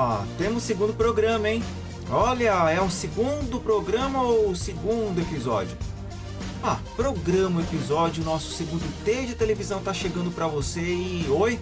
[0.00, 1.60] Ó, temos segundo programa, hein?
[2.08, 5.76] Olha, é o segundo programa ou o segundo episódio?
[6.62, 11.26] Ah, programa, episódio, nosso segundo T de televisão tá chegando pra você e...
[11.28, 11.58] Oi,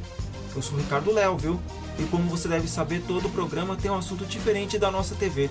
[0.54, 1.58] eu sou o Ricardo Léo, viu?
[1.98, 5.48] E como você deve saber, todo programa tem um assunto diferente da nossa TV.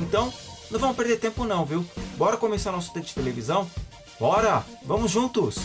[0.00, 0.32] Então,
[0.72, 1.86] não vamos perder tempo não, viu?
[2.16, 3.70] Bora começar nosso T de televisão?
[4.18, 4.64] Bora!
[4.84, 5.56] Vamos juntos!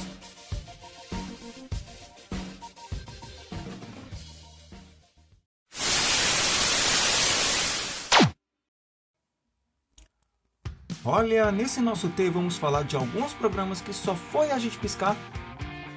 [11.11, 15.17] Olha, nesse nosso T vamos falar de alguns programas que só foi a gente piscar,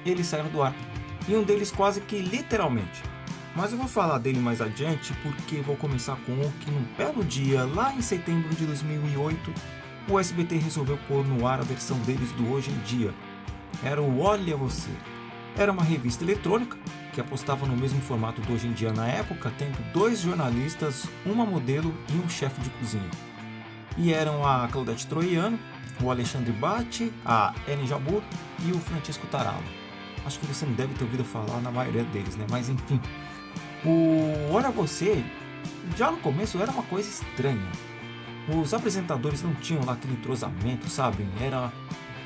[0.03, 0.73] eles saíram do ar.
[1.27, 3.03] E um deles quase que literalmente.
[3.55, 7.23] Mas eu vou falar dele mais adiante porque vou começar com o que num belo
[7.23, 9.53] dia, lá em setembro de 2008,
[10.09, 13.13] o SBT resolveu pôr no ar a versão deles do Hoje em Dia.
[13.83, 14.89] Era o Olha Você.
[15.55, 16.75] Era uma revista eletrônica
[17.13, 21.45] que apostava no mesmo formato do Hoje em Dia na época, tendo dois jornalistas, uma
[21.45, 23.32] modelo e um chefe de cozinha
[23.97, 25.59] e eram a Claudete Troiano,
[26.01, 28.21] o Alexandre Batti, a Ellen Jabur
[28.65, 29.63] e o Francisco Taralo.
[30.25, 32.45] Acho que você não deve ter ouvido falar na maioria deles, né?
[32.49, 32.99] Mas enfim.
[33.85, 35.23] O Olha Você,
[35.97, 37.69] já no começo era uma coisa estranha.
[38.47, 41.27] Os apresentadores não tinham lá aquele entrosamento, sabe?
[41.39, 41.71] Era,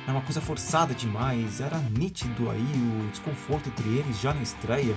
[0.03, 4.95] era uma coisa forçada demais, era nítido aí o desconforto entre eles já na estreia.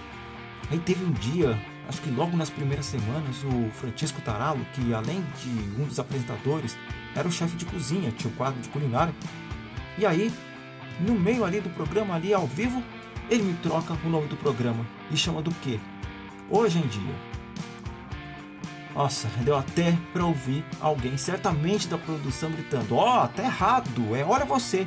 [0.71, 1.59] Aí teve um dia,
[1.91, 6.79] acho que logo nas primeiras semanas, o Francisco Taralo, que além de um dos apresentadores,
[7.17, 9.13] era o chefe de cozinha, tinha o quadro de culinária.
[9.99, 10.33] E aí,
[11.01, 12.81] no meio ali do programa, ali ao vivo,
[13.29, 15.81] ele me troca o nome do programa e chama do quê?
[16.49, 17.15] Hoje em dia.
[18.95, 24.25] Nossa, deu até para ouvir alguém, certamente da produção, gritando: Ó, oh, tá errado, é
[24.25, 24.87] hora você.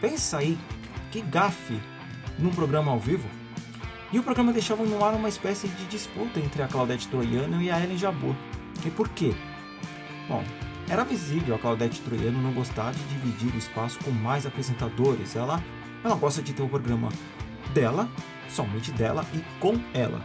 [0.00, 0.58] Pensa aí,
[1.10, 1.78] que gafe
[2.38, 3.28] num programa ao vivo.
[4.12, 7.70] E o programa deixava no ar uma espécie de disputa entre a Claudete Troiano e
[7.70, 8.34] a Ellen Jabur.
[8.84, 9.32] E por quê?
[10.28, 10.42] Bom,
[10.88, 15.36] era visível a Claudete Troiano não gostar de dividir o espaço com mais apresentadores.
[15.36, 15.62] Ela,
[16.02, 17.08] ela gosta de ter o programa
[17.72, 18.08] dela,
[18.48, 20.20] somente dela e com ela.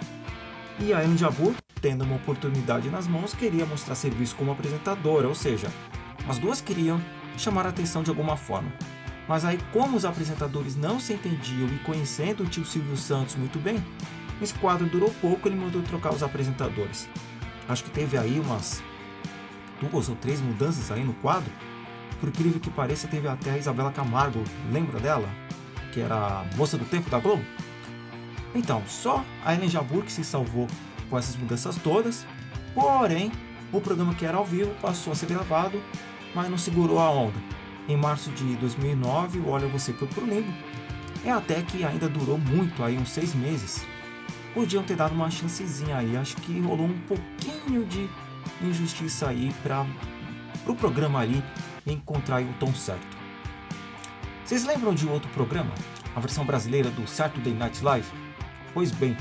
[0.79, 5.35] E a Ellen Jabur, tendo uma oportunidade nas mãos, queria mostrar serviço como apresentadora, ou
[5.35, 5.67] seja,
[6.27, 6.99] as duas queriam
[7.37, 8.71] chamar a atenção de alguma forma.
[9.27, 13.57] Mas aí, como os apresentadores não se entendiam e conhecendo o tio Silvio Santos muito
[13.59, 13.83] bem,
[14.41, 17.09] esse quadro durou pouco e ele mandou trocar os apresentadores.
[17.67, 18.83] Acho que teve aí umas
[19.81, 21.51] duas ou três mudanças aí no quadro.
[22.19, 25.27] Por incrível que pareça, teve até a Isabela Camargo, lembra dela?
[25.91, 27.43] Que era a moça do tempo da Globo?
[28.53, 30.67] Então, só a Ellen Jabur que se salvou
[31.09, 32.25] com essas mudanças todas.
[32.73, 33.31] Porém,
[33.71, 35.81] o programa que era ao vivo passou a ser gravado,
[36.33, 37.55] mas não segurou a onda
[37.87, 40.53] em março de 2009, o Olha Você foi pro limbo.
[41.23, 43.85] É até que ainda durou muito, aí uns seis meses.
[44.53, 48.09] Podiam ter dado uma chancezinha aí, acho que rolou um pouquinho de
[48.61, 49.85] injustiça aí para
[50.63, 51.43] pro programa ali
[51.85, 53.15] encontrar o tom certo.
[54.43, 55.71] Vocês lembram de outro programa?
[56.15, 58.07] A versão brasileira do Saturday Night Live?
[58.73, 59.17] Pois bem,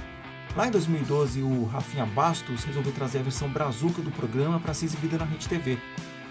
[0.54, 4.86] lá em 2012 o Rafinha Bastos resolveu trazer a versão brazuca do programa para ser
[4.86, 5.78] exibida na Rede TV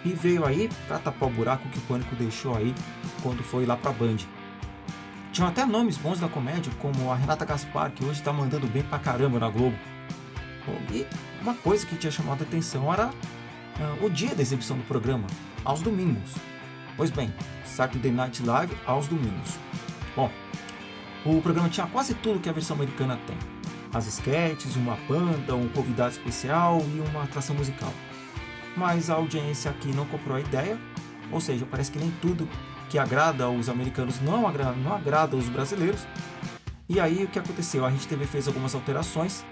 [0.05, 2.73] e veio aí para tapar o buraco que o Pânico deixou aí
[3.21, 4.17] quando foi lá para Band.
[5.31, 8.83] Tinham até nomes bons da comédia, como a Renata Gaspar, que hoje está mandando bem
[8.83, 9.75] pra caramba na Globo.
[10.91, 11.07] E
[11.41, 15.25] uma coisa que tinha chamado a atenção era uh, o dia da exibição do programa,
[15.65, 16.35] aos domingos.
[16.95, 17.33] Pois bem,
[17.65, 19.57] Saturday Night Live aos domingos.
[20.15, 20.29] Bom,
[21.25, 23.37] o programa tinha quase tudo que a versão americana tem.
[23.91, 27.91] As sketches, uma banda, um convidado especial e uma atração musical
[28.75, 30.77] mas a audiência aqui não comprou a ideia,
[31.31, 32.47] ou seja, parece que nem tudo
[32.89, 36.05] que agrada aos americanos não agrada, não agrada aos brasileiros.
[36.87, 37.85] E aí o que aconteceu?
[37.85, 39.43] A Rede TV fez algumas alterações.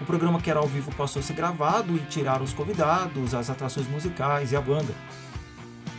[0.00, 3.48] O programa que era ao vivo passou a ser gravado e tiraram os convidados, as
[3.48, 4.94] atrações musicais e a banda.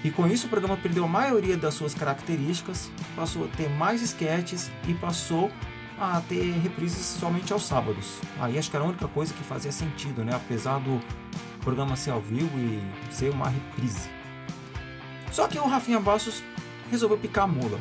[0.03, 4.01] E com isso o programa perdeu a maioria das suas características, passou a ter mais
[4.01, 5.51] sketches e passou
[5.99, 8.19] a ter reprises somente aos sábados.
[8.39, 10.35] Aí acho que era a única coisa que fazia sentido, né?
[10.35, 10.99] Apesar do
[11.61, 12.81] programa ser ao vivo e
[13.13, 14.09] ser uma reprise.
[15.31, 16.43] Só que o Rafinha Bastos
[16.89, 17.79] resolveu picar a mula.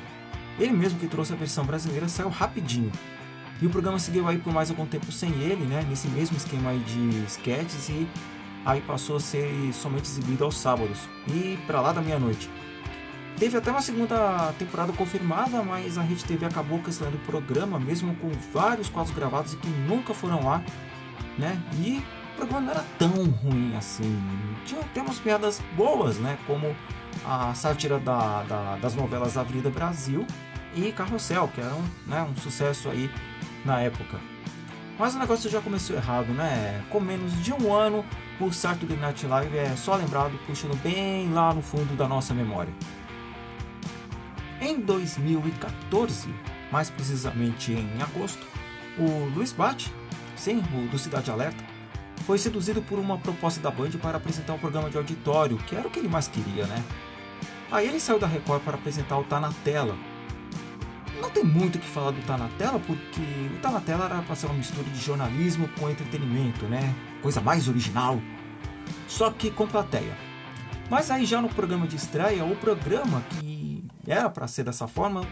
[0.59, 2.93] Ele mesmo que trouxe a versão brasileira saiu rapidinho.
[3.61, 5.85] E o programa seguiu aí por mais algum tempo sem ele, né?
[5.88, 8.09] Nesse mesmo esquema aí de sketches e
[8.65, 12.49] aí passou a ser somente exibido aos sábados e para lá da meia-noite.
[13.38, 18.15] Teve até uma segunda temporada confirmada, mas a Rede TV acabou cancelando o programa, mesmo
[18.17, 20.62] com vários quadros gravados e que nunca foram lá,
[21.38, 21.59] né?
[21.79, 22.03] E
[22.40, 24.22] programa não era tão ruim assim.
[24.64, 26.38] Tinha umas piadas boas, né?
[26.46, 26.75] Como
[27.25, 30.26] a sátira da, da, das novelas Avenida Brasil
[30.75, 33.10] e Carrossel, que eram né, um sucesso aí
[33.64, 34.19] na época.
[34.98, 36.82] Mas o negócio já começou errado, né?
[36.90, 38.04] Com menos de um ano,
[38.38, 42.72] o Saturday Night Live é só lembrado puxando bem lá no fundo da nossa memória.
[44.60, 46.28] Em 2014,
[46.70, 48.46] mais precisamente em agosto,
[48.98, 49.93] o Luiz Bate,
[50.36, 51.69] sim, o do Cidade Alerta,
[52.26, 55.87] foi seduzido por uma proposta da Band para apresentar um programa de auditório, que era
[55.87, 56.82] o que ele mais queria, né?
[57.70, 59.96] Aí ele saiu da Record para apresentar o Tá na Tela,
[61.20, 63.20] não tem muito o que falar do Tá na Tela, porque
[63.55, 66.94] o Tá na Tela era para ser uma mistura de jornalismo com entretenimento, né?
[67.22, 68.20] Coisa mais original.
[69.06, 70.17] Só que com plateia.
[70.88, 75.22] Mas aí já no programa de estreia, o programa que era para ser dessa forma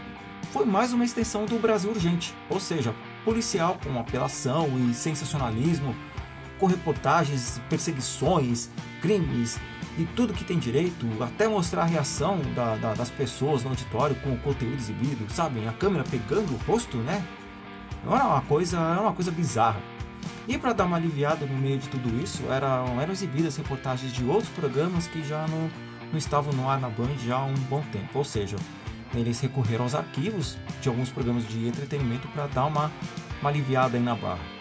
[0.51, 2.95] foi mais uma extensão do Brasil Urgente, ou seja,
[3.25, 5.95] policial com apelação e sensacionalismo,
[6.59, 8.69] com reportagens, perseguições,
[9.01, 9.59] crimes,
[9.97, 14.15] e tudo que tem direito, até mostrar a reação da, da, das pessoas no auditório
[14.17, 15.67] com o conteúdo exibido, sabem?
[15.67, 17.21] A câmera pegando o rosto, né?
[18.05, 19.81] Era uma coisa, era uma coisa bizarra.
[20.47, 24.23] E para dar uma aliviada no meio de tudo isso, eram, eram exibidas reportagens de
[24.23, 25.69] outros programas que já não,
[26.11, 28.17] não estavam no ar na Band já há um bom tempo.
[28.17, 28.55] Ou seja,
[29.13, 32.89] eles recorreram aos arquivos de alguns programas de entretenimento para dar uma,
[33.41, 34.58] uma aliviada aí na barra.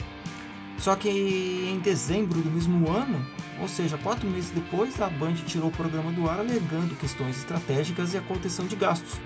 [0.78, 3.24] Só que em dezembro do mesmo ano,
[3.60, 8.14] ou seja, quatro meses depois, a Band tirou o programa do ar alegando questões estratégicas
[8.14, 9.20] e a contenção de gastos.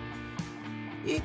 [1.04, 1.22] E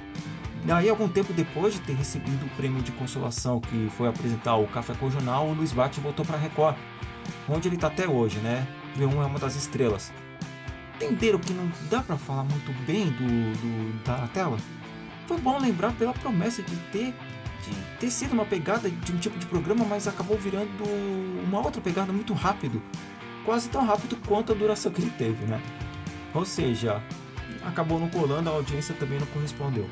[0.70, 4.68] aí, algum tempo depois de ter recebido o prêmio de consolação que foi apresentar o
[4.68, 6.76] Café com o Jornal, o Luiz Bate voltou para a Record,
[7.48, 8.68] onde ele está até hoje, né?
[8.98, 10.12] V1 é uma das estrelas.
[10.96, 14.58] Entenderam que não dá para falar muito bem do, do da tela?
[15.28, 17.14] Foi bom lembrar pela promessa de ter
[17.68, 20.84] de ter sido uma pegada de um tipo de programa, mas acabou virando
[21.46, 22.82] uma outra pegada muito rápido,
[23.46, 25.62] quase tão rápido quanto a duração que ele teve, né?
[26.34, 27.02] Ou seja,
[27.66, 29.90] acabou não colando, a audiência também não correspondeu.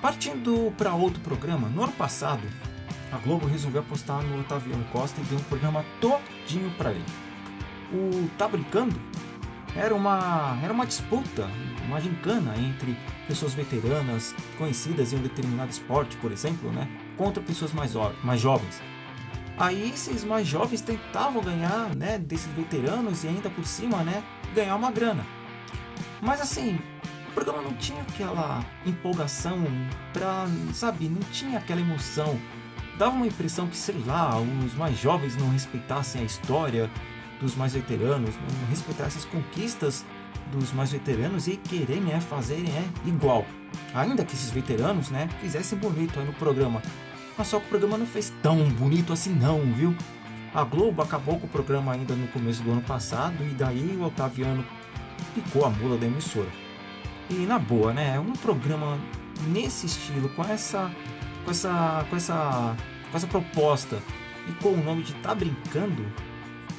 [0.00, 2.46] Partindo para outro programa, no ano passado,
[3.12, 7.04] a Globo resolveu apostar no Otaviano Costa e deu um programa todinho para ele.
[7.92, 9.00] O Tá Brincando
[9.76, 11.48] era uma, era uma disputa,
[11.86, 12.96] uma gincana entre
[13.28, 17.92] pessoas veteranas, conhecidas em um determinado esporte, por exemplo, né, contra pessoas mais,
[18.24, 18.80] mais jovens.
[19.58, 24.22] Aí esses mais jovens tentavam ganhar, né, desses veteranos e ainda por cima, né,
[24.54, 25.24] ganhar uma grana.
[26.20, 26.78] Mas assim,
[27.28, 29.62] o programa não tinha aquela empolgação
[30.12, 32.38] pra, sabe, não tinha aquela emoção.
[32.98, 36.90] Dava uma impressão que, sei lá, os mais jovens não respeitassem a história
[37.40, 40.04] dos mais veteranos, não respeitassem as conquistas
[40.52, 43.44] dos mais veteranos e quererem é, fazerem é, igual.
[43.94, 46.82] Ainda que esses veteranos né, fizessem bonito aí no programa.
[47.36, 49.94] Mas só que o programa não fez tão bonito assim não, viu?
[50.54, 54.04] A Globo acabou com o programa ainda no começo do ano passado e daí o
[54.04, 54.64] Otaviano
[55.34, 56.48] picou a mula da emissora.
[57.28, 58.18] E na boa, né?
[58.18, 58.98] Um programa
[59.48, 60.90] nesse estilo, com essa
[61.44, 62.76] com essa com essa
[63.10, 63.98] com essa proposta
[64.48, 66.06] e com o nome de Tá Brincando,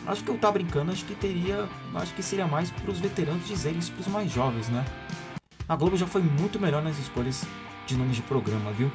[0.07, 1.68] Acho que eu tá brincando, acho que teria.
[1.94, 4.86] Acho que seria mais para os veteranos dizerem isso para os mais jovens, né?
[5.68, 7.45] A Globo já foi muito melhor nas escolhas
[7.86, 8.89] de nomes de programa, viu?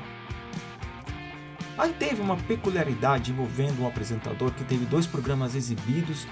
[1.77, 6.27] Aí teve uma peculiaridade envolvendo um apresentador que teve dois programas exibidos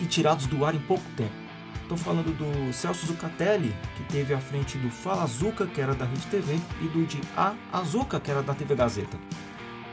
[0.00, 1.32] e tirados do ar em pouco tempo.
[1.82, 6.04] Estou falando do Celso Zucatelli, que teve à frente do Fala Azuca, que era da
[6.04, 9.18] Rede TV, e do de A Azuca, que era da TV Gazeta.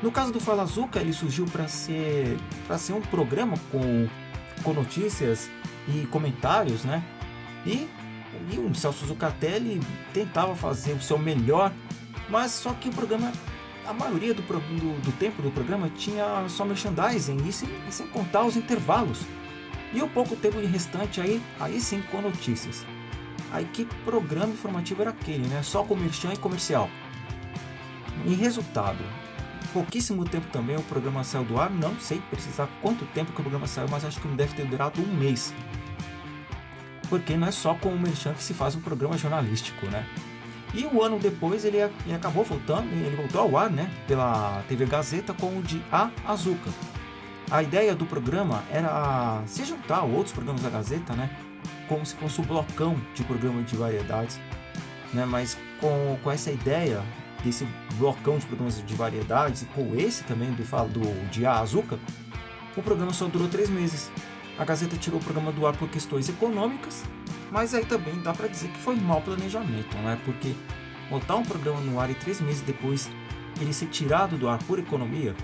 [0.01, 2.37] No caso do Fala Azuca, ele surgiu para ser,
[2.77, 4.07] ser um programa com,
[4.63, 5.49] com notícias
[5.87, 7.03] e comentários, né?
[7.65, 7.89] E,
[8.51, 9.81] e o Celso Zucatelli
[10.13, 11.73] tentava fazer o seu melhor,
[12.29, 13.31] mas só que o programa,
[13.85, 18.07] a maioria do, do, do tempo do programa tinha só merchandising e sem, e sem
[18.07, 19.21] contar os intervalos.
[19.91, 22.85] E o pouco tempo restante aí, aí sim com notícias.
[23.51, 25.61] Aí que programa informativo era aquele, né?
[25.63, 26.89] Só com merchan e comercial.
[28.25, 29.03] Em resultado,
[29.73, 31.69] pouquíssimo tempo também o programa saiu do ar.
[31.69, 35.01] Não sei precisar quanto tempo que o programa saiu, mas acho que deve ter durado
[35.01, 35.53] um mês.
[37.09, 40.05] Porque não é só com o Merchan que se faz um programa jornalístico, né?
[40.73, 43.89] E um ano depois ele, ele acabou voltando, ele voltou ao ar, né?
[44.07, 46.69] Pela TV Gazeta com o de A Azuca.
[47.49, 51.29] A ideia do programa era se juntar a outros programas da Gazeta, né?
[51.87, 54.39] Como se fosse um blocão de programa de variedades,
[55.11, 55.25] né?
[55.25, 57.03] Mas com, com essa ideia
[57.43, 61.99] desse blocão de programas de variedades, e com esse também do, do de A Azuca,
[62.75, 64.11] o programa só durou três meses.
[64.57, 67.03] A Gazeta tirou o programa do ar por questões econômicas,
[67.51, 70.19] mas aí também dá para dizer que foi mau planejamento, né?
[70.25, 70.53] Porque
[71.09, 73.09] botar um programa no ar e três meses depois
[73.59, 75.35] ele ser tirado do ar por economia,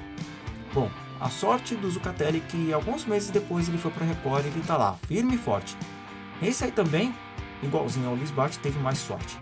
[0.73, 4.49] bom, a sorte do Zucatelli é que alguns meses depois ele foi para Record e
[4.49, 5.77] ele tá lá, firme e forte.
[6.41, 7.13] Esse aí também,
[7.63, 9.39] igualzinho ao Luiz Bart, teve mais sorte.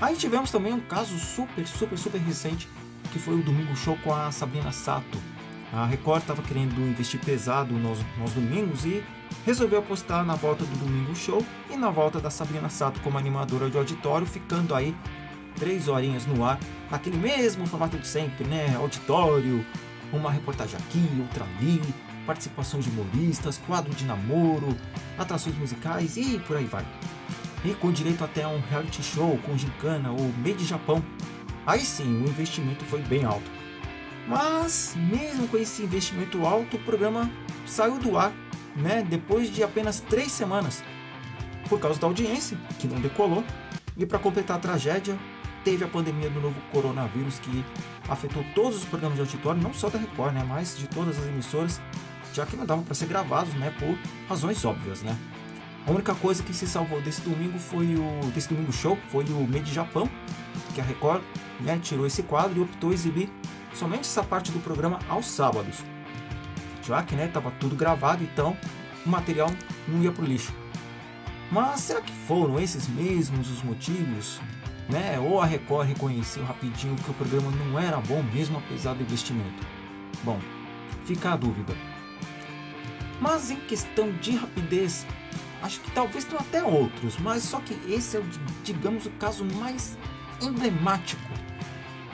[0.00, 2.68] Aí tivemos também um caso super, super, super recente,
[3.12, 5.18] que foi o Domingo Show com a Sabrina Sato.
[5.72, 9.02] A Record estava querendo investir pesado nos, nos domingos e
[9.44, 13.68] resolveu apostar na volta do Domingo Show e na volta da Sabrina Sato como animadora
[13.68, 14.94] de auditório, ficando aí
[15.56, 16.58] três horinhas no ar,
[16.90, 18.74] aquele mesmo formato de sempre, né?
[18.76, 19.64] Auditório,
[20.12, 21.80] uma reportagem aqui, outra ali,
[22.26, 24.76] participação de humoristas, quadro de namoro,
[25.18, 26.84] atrações musicais e por aí vai.
[27.64, 31.02] E com direito até a um reality show com gincana ou Made Japão.
[31.66, 33.50] Aí sim, o investimento foi bem alto.
[34.28, 37.30] Mas, mesmo com esse investimento alto, o programa
[37.66, 38.32] saiu do ar,
[38.76, 40.82] né, depois de apenas três semanas,
[41.68, 43.44] por causa da audiência, que não decolou,
[43.96, 45.18] e para completar a tragédia,
[45.62, 47.64] teve a pandemia do novo coronavírus que
[48.08, 51.26] afetou todos os programas de auditório, não só da Record, né, mas de todas as
[51.26, 51.80] emissoras,
[52.32, 53.96] já que não davam para ser gravados, né, por
[54.28, 55.16] razões óbvias, né.
[55.86, 59.46] A única coisa que se salvou desse domingo foi o desse domingo show foi o
[59.46, 60.08] Made Japão,
[60.74, 61.22] que a Record
[61.60, 63.30] né, tirou esse quadro e optou exibir
[63.74, 65.84] somente essa parte do programa aos sábados,
[66.82, 68.56] já que né, estava tudo gravado, então
[69.04, 69.50] o material
[69.86, 70.54] não ia para o lixo.
[71.52, 74.40] Mas será que foram esses mesmos os motivos?
[74.88, 75.18] Né?
[75.18, 79.66] Ou a Record reconheceu rapidinho que o programa não era bom mesmo apesar do investimento?
[80.22, 80.40] Bom,
[81.04, 81.74] fica a dúvida.
[83.20, 85.06] Mas em questão de rapidez,
[85.64, 88.24] acho que talvez tenham até outros, mas só que esse é, o,
[88.62, 89.96] digamos, o caso mais
[90.42, 91.22] emblemático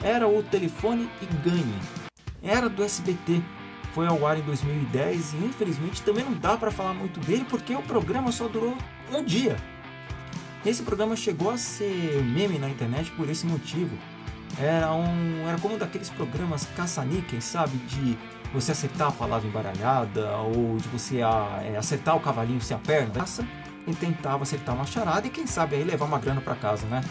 [0.01, 1.79] era o Telefone e Ganhe.
[2.41, 3.41] Era do SBT,
[3.93, 7.75] foi ao ar em 2010 e infelizmente também não dá para falar muito dele porque
[7.75, 8.75] o programa só durou
[9.11, 9.57] um dia.
[10.65, 13.97] Esse programa chegou a ser meme na internet por esse motivo.
[14.59, 18.17] Era um, era como um daqueles programas caça-níqueis, sabe, de
[18.53, 22.79] você acertar a palavra embaralhada ou de você a, é, acertar o cavalinho sem a
[22.79, 23.25] perna,
[23.87, 27.01] e tentava acertar uma charada e quem sabe aí levar uma grana para casa, né?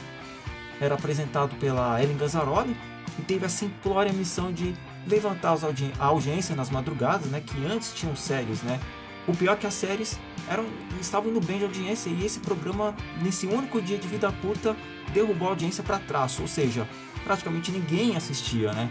[0.80, 2.74] era apresentado pela Ellen Gazzaroli
[3.18, 4.74] e teve a simplória missão de
[5.06, 5.54] levantar
[5.98, 8.80] a audiência nas madrugadas, né, que antes tinham séries, né?
[9.28, 10.18] O pior é que as séries
[10.48, 10.64] eram,
[11.00, 14.74] estavam indo bem de audiência e esse programa, nesse único dia de vida curta,
[15.12, 16.88] derrubou a audiência para trás, ou seja,
[17.24, 18.90] praticamente ninguém assistia, né?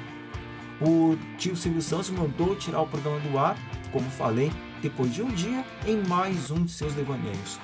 [0.81, 3.57] O tio Silvio Santos mandou tirar o programa do ar,
[3.91, 7.59] como falei, depois de um dia, em mais um de seus devaneios.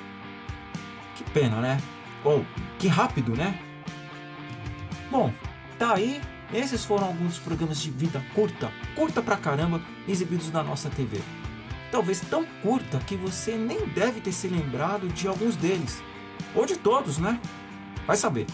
[1.16, 1.80] Que pena, né?
[2.24, 3.58] Ou, oh, que rápido, né?
[5.10, 5.32] Bom,
[5.80, 6.22] tá aí.
[6.54, 11.20] Esses foram alguns programas de vida curta, curta pra caramba, exibidos na nossa TV.
[11.92, 16.04] Talvez tão curta que você nem deve ter se lembrado de alguns deles.
[16.54, 17.40] Ou de todos, né?
[18.06, 18.46] Vai saber.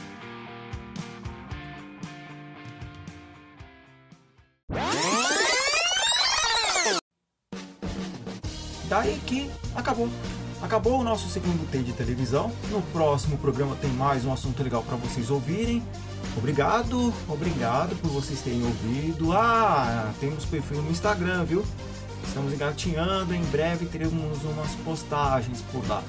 [9.01, 10.08] Daí que acabou.
[10.62, 12.51] Acabou o nosso segundo T de televisão.
[12.70, 15.81] No próximo programa tem mais um assunto legal para vocês ouvirem.
[16.38, 19.34] Obrigado, obrigado por vocês terem ouvido.
[19.34, 21.65] Ah, temos perfil no Instagram, viu?
[22.27, 26.03] Estamos engatinhando, em breve teremos umas postagens por lá.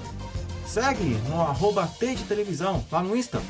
[0.67, 3.41] Segue no arroba T de televisão, lá no Insta.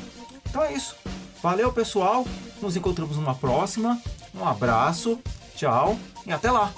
[0.49, 0.95] Então é isso.
[1.41, 2.25] Valeu pessoal,
[2.61, 4.01] nos encontramos numa próxima.
[4.33, 5.19] Um abraço,
[5.53, 6.71] tchau e até lá!